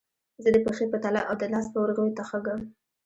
[0.43, 2.61] زه د پښې په تله او د لاس په ورغوي تخږم